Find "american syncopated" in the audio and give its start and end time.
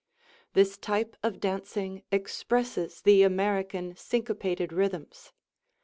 3.21-4.73